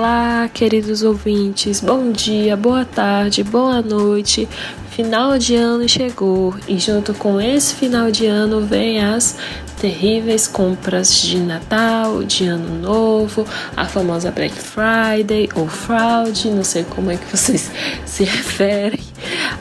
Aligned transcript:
Olá, 0.00 0.48
queridos 0.48 1.02
ouvintes. 1.02 1.82
Bom 1.82 2.10
dia, 2.10 2.56
boa 2.56 2.86
tarde, 2.86 3.44
boa 3.44 3.82
noite. 3.82 4.48
Final 4.92 5.36
de 5.36 5.54
ano 5.54 5.86
chegou 5.86 6.54
e 6.66 6.78
junto 6.78 7.12
com 7.12 7.38
esse 7.38 7.74
final 7.74 8.10
de 8.10 8.24
ano 8.24 8.62
vem 8.62 9.04
as 9.04 9.36
terríveis 9.78 10.48
compras 10.48 11.20
de 11.20 11.36
Natal, 11.38 12.24
de 12.24 12.46
Ano 12.46 12.80
Novo, 12.80 13.46
a 13.76 13.84
famosa 13.84 14.30
Black 14.30 14.54
Friday 14.54 15.50
ou 15.54 15.68
fraude, 15.68 16.48
não 16.48 16.64
sei 16.64 16.82
como 16.82 17.10
é 17.10 17.18
que 17.18 17.36
vocês 17.36 17.70
se 18.06 18.24
referem. 18.24 19.00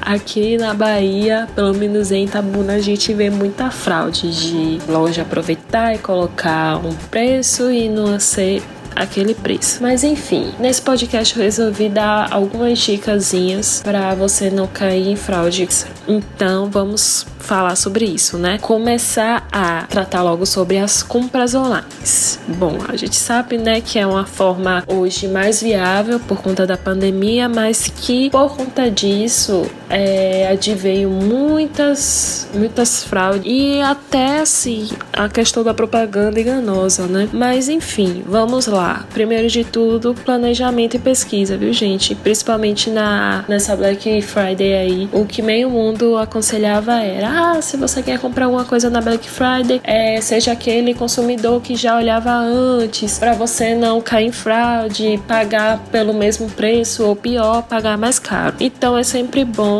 Aqui 0.01 0.57
na 0.57 0.73
Bahia, 0.73 1.49
pelo 1.53 1.73
menos 1.73 2.13
em 2.13 2.23
Itabuna, 2.23 2.75
a 2.75 2.79
gente 2.79 3.13
vê 3.13 3.29
muita 3.29 3.69
fraude 3.71 4.31
de 4.31 4.79
loja 4.89 5.23
aproveitar 5.23 5.95
e 5.95 5.97
colocar 5.97 6.77
um 6.77 6.95
preço 7.09 7.69
e 7.69 7.89
não 7.89 8.17
ser 8.21 8.63
aquele 8.99 9.33
preço. 9.33 9.81
Mas 9.81 10.03
enfim, 10.03 10.51
nesse 10.59 10.81
podcast 10.81 11.35
eu 11.35 11.43
resolvi 11.43 11.89
dar 11.89 12.31
algumas 12.31 12.77
dicasinhas 12.79 13.81
para 13.83 14.13
você 14.13 14.49
não 14.49 14.67
cair 14.67 15.07
em 15.07 15.15
fraudes. 15.15 15.87
Então 16.07 16.69
vamos 16.69 17.25
falar 17.39 17.75
sobre 17.75 18.05
isso, 18.05 18.37
né? 18.37 18.59
Começar 18.59 19.47
a 19.51 19.83
tratar 19.83 20.21
logo 20.21 20.45
sobre 20.45 20.77
as 20.77 21.01
compras 21.01 21.55
online. 21.55 21.87
Bom, 22.47 22.77
a 22.87 22.95
gente 22.95 23.15
sabe, 23.15 23.57
né, 23.57 23.81
que 23.81 23.97
é 23.97 24.05
uma 24.05 24.25
forma 24.25 24.83
hoje 24.87 25.27
mais 25.27 25.61
viável 25.61 26.19
por 26.19 26.41
conta 26.41 26.67
da 26.67 26.77
pandemia, 26.77 27.49
mas 27.49 27.87
que 27.87 28.29
por 28.29 28.55
conta 28.55 28.91
disso 28.91 29.65
é, 29.89 30.47
adveio 30.51 31.09
muitas, 31.09 32.47
muitas 32.53 33.03
fraudes 33.03 33.43
e 33.45 33.81
até 33.81 34.39
assim 34.39 34.89
a 35.11 35.27
questão 35.27 35.63
da 35.63 35.73
propaganda 35.73 36.39
enganosa, 36.39 37.07
né? 37.07 37.27
Mas 37.33 37.67
enfim, 37.67 38.23
vamos 38.25 38.67
lá. 38.67 39.05
Primeiro 39.13 39.47
de 39.47 39.63
tudo, 39.63 40.13
planejamento 40.13 40.95
e 40.95 40.99
pesquisa, 40.99 41.57
viu, 41.57 41.73
gente? 41.73 42.15
Principalmente 42.15 42.89
na 42.89 43.43
nessa 43.47 43.75
Black 43.75 44.21
Friday 44.21 44.73
aí, 44.73 45.09
o 45.11 45.25
que 45.25 45.41
meio 45.41 45.69
mundo 45.69 46.17
aconselhava 46.17 47.01
era 47.01 47.53
ah, 47.53 47.61
se 47.61 47.77
você 47.77 48.01
quer 48.01 48.19
comprar 48.19 48.45
alguma 48.45 48.65
coisa 48.65 48.89
na 48.89 49.01
Black 49.01 49.29
Friday, 49.29 49.81
é, 49.83 50.21
seja 50.21 50.51
aquele 50.51 50.93
consumidor 50.93 51.61
que 51.61 51.75
já 51.75 51.97
olhava 51.97 52.31
antes, 52.31 53.17
para 53.17 53.33
você 53.33 53.75
não 53.75 54.01
cair 54.01 54.27
em 54.27 54.31
fraude, 54.31 55.19
pagar 55.27 55.79
pelo 55.91 56.13
mesmo 56.13 56.49
preço 56.49 57.05
ou 57.05 57.15
pior, 57.15 57.63
pagar 57.63 57.97
mais 57.97 58.19
caro. 58.19 58.55
Então 58.59 58.97
é 58.97 59.03
sempre 59.03 59.43
bom 59.43 59.78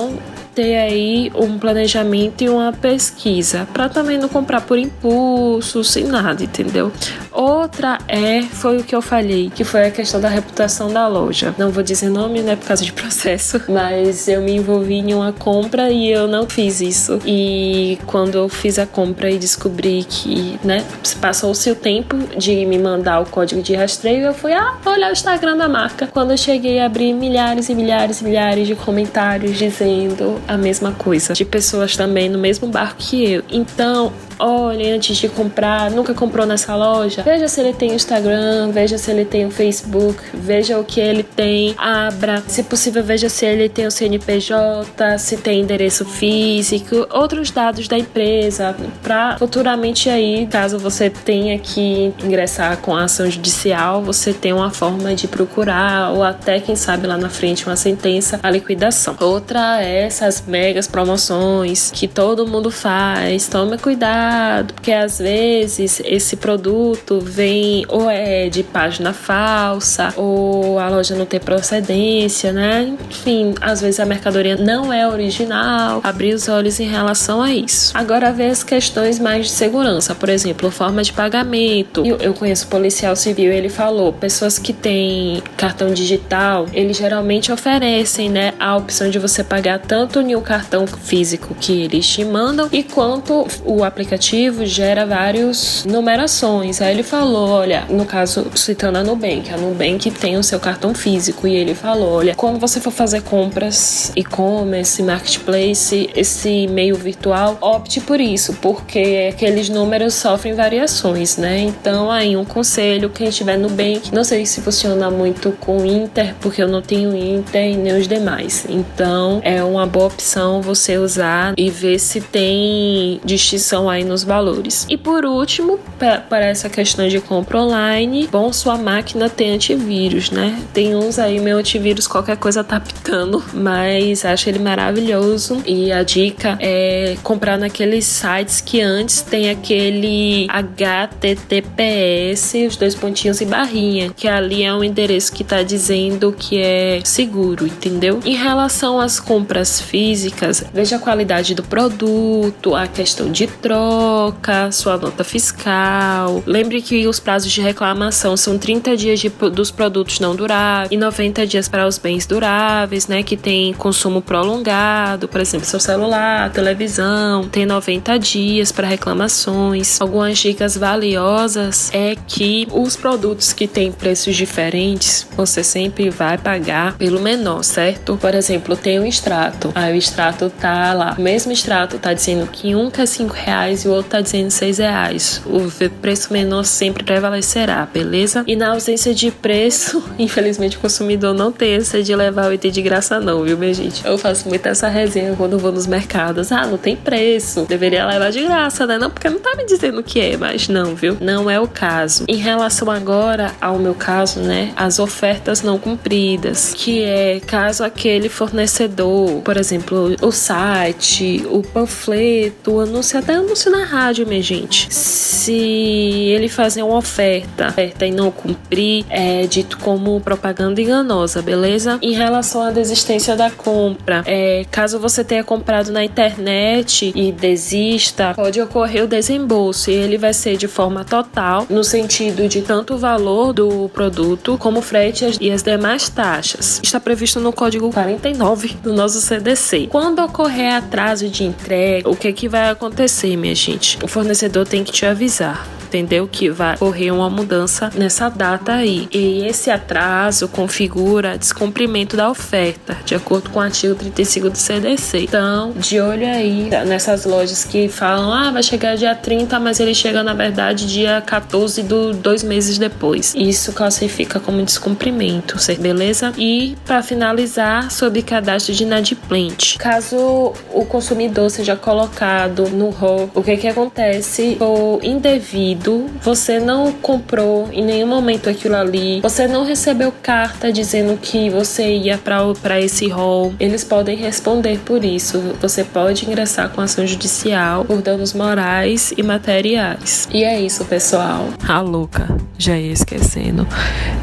ter 0.56 0.76
aí 0.76 1.32
um 1.36 1.58
planejamento 1.58 2.44
e 2.44 2.50
uma 2.50 2.74
pesquisa 2.74 3.68
para 3.74 3.88
também 3.88 4.18
não 4.18 4.28
comprar 4.28 4.62
por 4.62 4.78
impulso, 4.78 5.84
sem 5.84 6.04
nada, 6.04 6.44
entendeu? 6.44 6.92
Outra 7.40 7.98
é, 8.06 8.42
foi 8.42 8.80
o 8.80 8.84
que 8.84 8.94
eu 8.94 9.02
falei, 9.02 9.50
que 9.50 9.64
foi 9.64 9.88
a 9.88 9.92
questão 9.92 10.20
da 10.20 10.28
reputação 10.28 10.92
da 10.92 11.08
loja. 11.08 11.56
Não 11.58 11.72
vou 11.72 11.82
dizer 11.82 12.10
nome, 12.10 12.42
né, 12.42 12.58
por 12.58 12.68
causa 12.68 12.84
de 12.84 12.92
processo, 12.92 13.62
mas 13.70 14.28
eu 14.28 14.42
me 14.42 14.58
envolvi 14.58 14.96
em 14.96 15.14
uma 15.14 15.32
compra 15.32 15.90
e 15.90 16.12
eu 16.12 16.28
não 16.28 16.50
fiz 16.50 16.82
isso. 16.82 17.18
E 17.26 17.98
quando 18.06 18.38
eu 18.38 18.50
fiz 18.50 18.78
a 18.78 18.86
compra 18.86 19.32
e 19.32 19.38
descobri 19.38 20.04
que, 20.04 20.60
né, 20.66 20.84
passou-se 21.22 21.72
o 21.72 21.76
tempo 21.76 22.18
de 22.38 22.66
me 22.66 22.78
mandar 22.78 23.22
o 23.22 23.26
código 23.26 23.62
de 23.62 23.74
rastreio, 23.74 24.26
eu 24.26 24.34
fui, 24.34 24.52
ah, 24.52 24.76
olhar 24.86 25.08
o 25.08 25.14
Instagram 25.14 25.56
da 25.56 25.70
marca. 25.70 26.08
Quando 26.08 26.32
eu 26.32 26.38
cheguei, 26.38 26.82
abri 26.82 27.14
milhares 27.14 27.70
e 27.70 27.74
milhares 27.74 28.20
e 28.20 28.26
milhares 28.26 28.68
de 28.68 28.76
comentários 28.76 29.58
dizendo 29.58 30.42
a 30.46 30.58
mesma 30.58 30.92
coisa, 30.92 31.32
de 31.34 31.46
pessoas 31.46 31.96
também 31.96 32.28
no 32.28 32.38
mesmo 32.38 32.68
barco 32.68 32.98
que 32.98 33.32
eu. 33.32 33.44
Então, 33.50 34.12
olhe 34.40 34.90
antes 34.90 35.18
de 35.18 35.28
comprar, 35.28 35.92
nunca 35.92 36.14
comprou 36.14 36.46
nessa 36.46 36.76
loja, 36.76 37.22
veja 37.24 37.48
se 37.48 37.60
ele 37.60 37.74
tem 37.74 37.94
Instagram, 37.94 38.72
veja 38.72 38.98
se 38.98 39.12
ele 39.12 39.26
tem 39.26 39.46
o 39.46 39.52
Facebook, 39.52 40.22
veja 40.34 40.80
o 40.80 40.84
que 40.84 41.00
ele 41.00 41.24
tem, 41.24 41.76
abra, 41.78 42.42
se 42.48 42.64
possível 42.64 43.04
veja 43.04 43.28
se 43.28 43.46
ele 43.46 43.68
tem 43.68 43.86
o 43.86 43.92
CNPJ, 43.92 45.18
se 45.18 45.38
tem 45.38 45.62
endereço 45.62 46.06
físico, 46.06 47.08
outros 47.12 47.52
dados 47.52 47.88
da 47.88 47.98
empresa, 47.98 48.76
para 49.04 49.38
futuramente 49.38 50.10
aí, 50.10 50.48
caso 50.48 50.80
você 50.80 51.10
tenha 51.10 51.60
que 51.60 52.14
ingressar 52.24 52.78
com 52.78 52.96
a 52.96 53.04
ação 53.04 53.30
judicial, 53.30 54.02
você 54.02 54.32
tem 54.32 54.54
uma 54.54 54.72
forma 54.72 55.14
de 55.14 55.28
procurar 55.28 56.12
ou 56.14 56.24
até 56.24 56.60
quem 56.60 56.76
sabe 56.76 57.08
lá 57.08 57.18
na 57.18 57.30
frente 57.30 57.66
uma 57.66 57.76
sentença, 57.76 58.40
a 58.42 58.50
liquidação. 58.50 59.16
Outra 59.20 59.82
é 59.82 60.04
essas 60.04 60.44
megas 60.48 60.88
promoções 60.88 61.92
que 61.92 62.08
todo 62.08 62.48
mundo 62.48 62.72
faz, 62.72 63.48
tome 63.48 63.78
cuidado 63.78 64.29
cuidado, 64.30 64.74
porque 64.74 64.92
às 64.92 65.20
vezes 65.20 66.02
esse 66.06 66.36
produto 66.36 67.20
vem 67.20 67.86
ou 67.88 68.10
é 68.10 68.50
de 68.50 68.64
página 68.64 69.14
falsa, 69.14 70.14
ou 70.16 70.78
a 70.78 70.88
loja 70.90 71.16
não 71.16 71.26
tem 71.26 71.40
procedência, 71.40 72.54
né? 72.54 72.94
Enfim, 73.10 73.56
às 73.60 73.82
vezes 73.82 74.00
a 74.00 74.06
mercadoria 74.06 74.56
não 74.56 74.94
é 74.94 75.08
original. 75.08 76.02
Abrir 76.04 76.34
os 76.34 76.48
olhos 76.48 76.80
em 76.80 76.88
relação 76.88 77.42
a 77.42 77.52
isso. 77.52 77.92
Agora, 77.98 78.32
ver 78.32 78.52
as 78.52 78.64
questões 78.64 79.20
mais 79.20 79.48
de 79.48 79.52
segurança, 79.52 80.14
por 80.14 80.30
exemplo, 80.30 80.70
forma 80.70 81.02
de 81.02 81.12
pagamento. 81.12 82.06
Eu, 82.06 82.18
eu 82.18 82.34
conheço 82.34 82.68
policial 82.68 83.16
civil, 83.16 83.52
ele 83.52 83.70
falou, 83.70 84.14
pessoas 84.14 84.60
que 84.60 84.74
têm 84.74 85.42
cartão 85.58 85.94
digital, 85.94 86.68
eles 86.74 86.98
geralmente 86.98 87.52
oferecem, 87.52 88.30
né, 88.30 88.54
a 88.60 88.76
opção 88.76 89.10
de 89.10 89.18
você 89.18 89.44
pagar 89.44 89.80
tanto 89.80 90.20
um 90.20 90.42
cartão 90.42 90.86
físico 90.86 91.56
que 91.60 91.84
eles 91.84 92.06
te 92.06 92.24
mandam 92.24 92.70
e 92.72 92.84
quanto 92.84 93.48
o 93.66 93.84
aplicativo 93.84 94.19
aplicativo 94.20 94.66
gera 94.66 95.06
várias 95.06 95.86
numerações. 95.86 96.82
Aí 96.82 96.94
ele 96.94 97.04
falou, 97.04 97.50
olha, 97.50 97.86
no 97.90 98.06
caso 98.06 98.46
citando 98.54 98.98
a 98.98 99.04
Nubank, 99.04 99.52
a 99.52 99.58
Nubank 99.58 100.12
tem 100.12 100.38
o 100.38 100.44
seu 100.44 100.60
cartão 100.60 100.94
físico 100.94 101.48
e 101.48 101.56
ele 101.56 101.74
falou, 101.74 102.12
olha, 102.12 102.36
quando 102.36 102.60
você 102.60 102.82
for 102.82 102.92
fazer 102.92 103.22
compras 103.22 104.12
e-commerce, 104.16 105.02
marketplace, 105.02 106.10
esse 106.14 106.68
meio 106.68 106.96
virtual, 106.96 107.58
opte 107.62 108.02
por 108.02 108.20
isso, 108.20 108.54
porque 108.62 109.30
aqueles 109.34 109.70
números 109.70 110.14
sofrem 110.16 110.54
variações, 110.54 111.38
né? 111.38 111.60
Então 111.62 112.12
aí 112.12 112.36
um 112.36 112.46
conselho, 112.46 113.10
quem 113.10 113.30
tiver 113.30 113.58
Nubank, 113.58 114.14
não 114.14 114.26
sei 114.26 114.46
se 114.46 114.60
funciona 114.60 115.10
muito 115.10 115.52
com 115.60 115.86
Inter, 115.86 116.36
porque 116.42 116.62
eu 116.62 116.68
não 116.68 116.82
tenho 116.82 117.16
Inter 117.16 117.72
e 117.72 117.78
nem 117.78 117.98
os 117.98 118.08
demais. 118.08 118.66
Então 118.68 119.40
é 119.44 119.64
uma 119.64 119.86
boa 119.86 120.08
opção 120.08 120.62
você 120.62 120.98
usar 120.98 121.54
e 121.58 121.70
ver 121.70 122.00
se 122.00 122.20
tem 122.20 123.22
distinção 123.24 123.90
aí 123.90 124.09
nos 124.10 124.24
valores. 124.24 124.86
E 124.90 124.98
por 124.98 125.24
último, 125.24 125.80
para 125.98 126.46
essa 126.46 126.68
questão 126.68 127.08
de 127.08 127.22
compra 127.22 127.62
online, 127.62 128.28
bom, 128.30 128.52
sua 128.52 128.78
máquina 128.78 129.30
tem 129.30 129.52
antivírus, 129.52 130.32
né? 130.32 130.60
Tem 130.74 130.96
uns 130.96 131.20
aí, 131.20 131.40
meu 131.40 131.60
antivírus, 131.60 132.08
qualquer 132.08 132.36
coisa 132.36 132.64
tá 132.64 132.80
pitando, 132.80 133.42
mas 133.54 134.26
acho 134.26 134.50
ele 134.50 134.60
maravilhoso. 134.60 135.62
E 135.66 135.92
a 135.92 136.04
dica 136.04 136.58
é 136.60 137.16
comprar 137.24 137.58
naqueles 137.58 138.06
sites 138.06 138.60
que 138.60 138.82
antes 138.82 139.22
tem 139.22 139.50
aquele 139.50 140.48
HTTPS, 140.50 142.56
os 142.68 142.76
dois 142.76 142.96
pontinhos 142.96 143.40
e 143.40 143.46
barrinha, 143.46 144.12
que 144.16 144.28
ali 144.28 144.64
é 144.64 144.74
um 144.74 144.84
endereço 144.84 145.32
que 145.32 145.44
tá 145.44 145.62
dizendo 145.62 146.34
que 146.38 146.60
é 146.60 147.00
seguro, 147.04 147.68
entendeu? 147.68 148.20
Em 148.26 148.36
relação 148.36 149.00
às 149.00 149.20
compras 149.20 149.80
físicas, 149.80 150.64
veja 150.74 150.96
a 150.96 151.00
qualidade 151.00 151.54
do 151.54 151.62
produto, 151.62 152.74
a 152.74 152.88
questão 152.88 153.32
de 153.32 153.46
troca 153.46 153.99
troca, 154.00 154.72
sua 154.72 154.98
nota 154.98 155.26
fiscal. 155.26 156.42
Lembre 156.46 156.82
que 156.82 157.06
os 157.06 157.20
prazos 157.20 157.52
de 157.52 157.60
reclamação 157.60 158.38
são 158.38 158.58
30 158.58 158.96
dias 158.96 159.20
de, 159.20 159.28
dos 159.30 159.72
produtos 159.72 160.22
não 160.22 160.36
duráveis 160.36 160.90
e 160.92 160.98
90 160.98 161.46
dias 161.46 161.68
para 161.68 161.86
os 161.86 161.98
bens 161.98 162.26
duráveis, 162.26 163.08
né, 163.08 163.24
que 163.24 163.36
tem 163.36 163.74
consumo 163.74 164.22
prolongado, 164.22 165.28
por 165.28 165.42
exemplo, 165.42 165.66
seu 165.66 165.80
celular, 165.80 166.50
televisão, 166.52 167.48
tem 167.50 167.66
90 167.66 168.18
dias 168.20 168.72
para 168.72 168.88
reclamações. 168.88 170.00
Algumas 170.00 170.38
dicas 170.38 170.78
valiosas 170.78 171.92
é 171.94 172.16
que 172.28 172.68
os 172.72 172.96
produtos 172.96 173.52
que 173.52 173.68
têm 173.68 173.92
preços 173.92 174.36
diferentes, 174.36 175.28
você 175.36 175.62
sempre 175.62 176.10
vai 176.10 176.38
pagar 176.38 176.98
pelo 176.98 177.20
menor, 177.20 177.64
certo? 177.64 178.16
Por 178.16 178.34
exemplo, 178.34 178.78
tem 178.78 179.00
um 179.00 179.06
extrato, 179.06 179.72
aí 179.76 179.94
o 179.94 179.98
extrato 179.98 180.50
tá 180.50 180.94
lá, 180.94 181.16
o 181.18 181.22
mesmo 181.22 181.52
extrato 181.52 181.98
tá 181.98 182.14
dizendo 182.14 182.48
que 182.48 182.74
um 182.74 182.90
que 182.90 183.02
é 183.02 183.06
5 183.06 183.34
reais 183.34 183.79
e 183.84 183.88
o 183.88 183.92
outro 183.92 184.12
tá 184.12 184.22
dizendo 184.22 184.50
6 184.50 184.78
reais. 184.78 185.42
O 185.46 185.70
preço 186.02 186.32
menor 186.34 186.64
sempre 186.64 187.04
prevalecerá, 187.04 187.86
beleza? 187.86 188.44
E 188.48 188.56
na 188.56 188.72
ausência 188.72 189.14
de 189.14 189.32
preço, 189.32 190.04
infelizmente 190.18 190.78
o 190.78 190.80
consumidor 190.80 191.34
não 191.34 191.52
tem 191.52 191.74
essa 191.74 192.02
de 192.02 192.16
levar 192.16 192.50
o 192.50 192.54
item 192.54 192.72
de 192.72 192.82
graça 192.82 193.20
não, 193.20 193.44
viu, 193.44 193.58
minha 193.58 193.74
gente? 193.74 194.06
Eu 194.06 194.18
faço 194.18 194.48
muito 194.48 194.66
essa 194.66 194.88
resenha 194.88 195.36
quando 195.36 195.58
vou 195.58 195.72
nos 195.72 195.88
mercados. 195.88 196.52
Ah, 196.52 196.66
não 196.66 196.78
tem 196.78 196.96
preço. 196.96 197.66
Deveria 197.68 198.06
levar 198.06 198.32
de 198.32 198.42
graça, 198.42 198.86
né? 198.86 198.98
Não, 198.98 199.10
porque 199.10 199.30
não 199.30 199.40
tá 199.40 199.56
me 199.56 199.66
dizendo 199.66 200.00
o 200.00 200.04
que 200.04 200.20
é, 200.20 200.38
mas 200.38 200.68
não, 200.68 200.96
viu? 200.96 201.18
Não 201.20 201.50
é 201.50 201.60
o 201.60 201.68
caso. 201.68 202.26
Em 202.28 202.38
relação 202.38 202.90
agora 202.90 203.52
ao 203.60 203.78
meu 203.78 203.94
caso, 203.94 204.40
né? 204.40 204.72
As 204.76 205.00
ofertas 205.00 205.62
não 205.62 205.78
cumpridas, 205.78 206.74
que 206.76 207.04
é 207.04 207.40
caso 207.40 207.84
aquele 207.84 208.30
fornecedor, 208.30 209.42
por 209.42 209.58
exemplo, 209.58 210.16
o 210.22 210.32
site, 210.32 211.46
o 211.50 211.62
panfleto, 211.62 212.74
o 212.74 212.80
anúncio, 212.80 213.18
até 213.20 213.34
anúncio 213.34 213.69
isso 213.70 213.72
na 213.72 213.86
rádio, 213.86 214.28
minha 214.28 214.42
gente. 214.42 214.94
Se 214.94 215.54
ele 215.54 216.50
fazer 216.50 216.84
uma 216.84 216.98
oferta, 216.98 217.68
oferta 217.68 218.06
e 218.06 218.12
não 218.12 218.32
cumprir, 218.32 219.06
é 219.10 219.46
dito 219.46 219.78
como 219.78 220.20
propaganda 220.20 220.82
enganosa, 220.82 221.42
beleza? 221.42 222.00
Em 222.02 222.14
relação 222.14 222.62
à 222.62 222.72
desistência 222.72 223.36
da 223.36 223.50
compra, 223.50 224.24
é, 224.26 224.66
caso 224.70 225.00
você 225.00 225.24
tenha 225.24 225.44
comprado 225.44 225.92
na 225.92 226.04
internet 226.04 227.12
e 227.16 227.32
desista, 227.32 228.34
pode 228.34 228.60
ocorrer 228.62 229.04
o 229.04 229.08
desembolso 229.08 229.90
e 229.90 229.94
ele 229.94 230.18
vai 230.18 230.34
ser 230.34 230.58
de 230.58 230.68
forma 230.68 231.06
total, 231.06 231.66
no 231.70 231.84
sentido 231.84 232.48
de 232.48 232.62
tanto 232.62 232.96
o 232.96 232.98
valor 232.98 233.54
do 233.54 233.90
produto 233.90 234.58
como 234.58 234.82
frete 234.82 235.38
e 235.40 235.52
as 235.52 235.62
demais 235.62 236.10
taxas. 236.10 236.80
Está 236.84 237.00
previsto 237.00 237.40
no 237.40 237.54
código 237.54 237.92
49 237.92 238.78
do 238.84 238.94
nosso 238.94 239.22
CDC. 239.22 239.88
Quando 239.90 240.20
ocorrer 240.20 240.74
atraso 240.74 241.30
de 241.30 241.44
entrega, 241.44 242.10
o 242.10 242.16
que, 242.16 242.34
que 242.34 242.48
vai 242.48 242.70
acontecer, 242.70 243.36
minha 243.38 243.56
gente? 243.60 243.98
O 244.04 244.08
fornecedor 244.08 244.68
tem 244.68 244.84
que 244.84 244.92
te 244.92 245.06
avisar 245.06 245.68
entendeu? 245.90 246.28
Que 246.32 246.50
vai 246.50 246.76
ocorrer 246.76 247.14
uma 247.14 247.30
mudança 247.30 247.92
nessa 247.96 248.30
data 248.30 248.74
aí. 248.74 249.08
E 249.12 249.46
esse 249.46 249.70
atraso 249.70 250.48
configura 250.48 251.38
descumprimento 251.38 252.16
da 252.16 252.30
oferta, 252.30 252.98
de 253.06 253.16
acordo 253.16 253.50
com 253.50 253.60
o 253.60 253.62
artigo 253.62 253.96
35 253.96 254.50
do 254.50 254.58
CDC. 254.58 255.24
Então, 255.24 255.72
de 255.76 256.00
olho 256.00 256.28
aí 256.28 256.70
nessas 256.86 257.26
lojas 257.26 257.64
que 257.66 257.88
falam, 257.88 258.32
ah, 258.32 258.52
vai 258.52 258.64
chegar 258.64 258.96
dia 258.96 259.16
30, 259.16 259.60
mas 259.60 259.80
ele 259.80 259.94
chega 259.94 260.24
na 260.24 260.34
verdade 260.34 260.88
dia 260.88 261.22
14 261.26 261.84
do 261.84 262.14
dois 262.14 262.44
meses 262.44 262.78
depois. 262.78 263.34
Isso 263.36 263.74
classifica 263.74 264.40
como 264.40 264.64
descumprimento, 264.64 265.58
beleza? 265.80 266.34
E 266.38 266.76
para 266.86 267.02
finalizar, 267.02 267.92
sobre 267.92 268.22
cadastro 268.22 268.74
de 268.74 268.84
inadimplente. 268.84 269.78
Caso 269.78 270.54
o 270.74 270.86
consumidor 270.86 271.50
seja 271.50 271.76
colocado 271.76 272.70
no 272.70 272.90
rol, 272.90 273.30
o 273.34 273.42
que 273.42 273.58
que 273.58 273.68
acontece? 273.68 274.58
O 274.60 275.00
indevido 275.02 275.79
você 276.22 276.60
não 276.60 276.92
comprou 276.92 277.70
em 277.72 277.84
nenhum 277.84 278.08
momento 278.08 278.50
aquilo 278.50 278.76
ali, 278.76 279.22
você 279.22 279.48
não 279.48 279.66
recebeu 279.66 280.14
carta 280.22 280.72
dizendo 280.72 281.18
que 281.18 281.50
você 281.50 281.96
ia 281.98 282.18
para 282.18 282.80
esse 282.80 283.08
hall, 283.08 283.54
eles 283.60 283.84
podem 283.84 284.16
responder 284.16 284.80
por 284.80 285.04
isso. 285.04 285.40
Você 285.62 285.84
pode 285.84 286.26
ingressar 286.26 286.70
com 286.70 286.82
ação 286.82 287.06
judicial 287.06 287.86
por 287.86 288.02
danos 288.02 288.34
morais 288.34 289.14
e 289.18 289.24
materiais. 289.24 290.28
E 290.32 290.44
é 290.44 290.60
isso, 290.60 290.86
pessoal. 290.86 291.48
A 291.68 291.82
louca, 291.82 292.38
já 292.58 292.78
ia 292.78 292.92
esquecendo. 292.92 293.68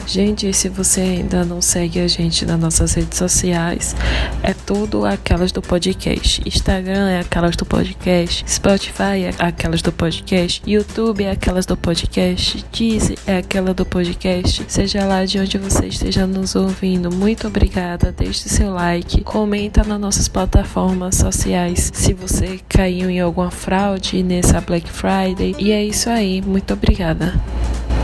Gente, 0.07 0.53
se 0.53 0.69
você 0.69 1.01
ainda 1.01 1.45
não 1.45 1.61
segue 1.61 2.01
a 2.01 2.09
gente 2.09 2.45
nas 2.47 2.59
nossas 2.59 2.95
redes 2.95 3.19
sociais, 3.19 3.97
é 4.43 4.55
tudo 4.67 5.07
aquelas 5.07 5.53
do 5.53 5.63
podcast. 5.63 6.43
Instagram 6.45 7.09
é 7.09 7.21
aquelas 7.21 7.55
do 7.55 7.65
podcast, 7.65 8.45
Spotify 8.51 9.25
é 9.27 9.35
aquelas 9.39 9.81
do 9.81 9.93
podcast, 9.93 10.61
YouTube 10.67 11.23
é 11.23 11.31
aquelas 11.31 11.65
do 11.65 11.77
podcast, 11.77 12.67
Diz 12.73 13.13
é 13.27 13.39
aquela 13.39 13.73
do 13.73 13.87
podcast. 13.87 14.65
Seja 14.67 15.05
lá 15.05 15.25
de 15.25 15.39
onde 15.39 15.57
você 15.57 15.87
esteja 15.87 16.27
nos 16.27 16.57
ouvindo, 16.57 17.15
muito 17.15 17.47
obrigada. 17.47 18.11
Deixe 18.11 18.49
seu 18.49 18.75
like, 18.75 19.23
comenta 19.23 19.85
nas 19.85 20.01
nossas 20.01 20.27
plataformas 20.27 21.15
sociais 21.15 21.93
se 21.95 22.13
você 22.13 22.59
caiu 22.69 23.09
em 23.09 23.21
alguma 23.21 23.53
fraude 23.53 24.23
nessa 24.23 24.61
Black 24.61 24.91
Friday. 24.91 25.55
E 25.59 25.71
é 25.71 25.85
isso 25.85 26.11
aí, 26.11 26.43
muito 26.43 26.75
obrigada. 26.75 27.41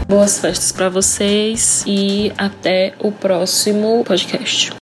Boas 0.09 0.39
festas 0.39 0.71
para 0.71 0.89
vocês 0.89 1.83
e 1.87 2.33
até 2.37 2.95
o 3.01 3.11
próximo 3.11 4.05
podcast. 4.05 4.82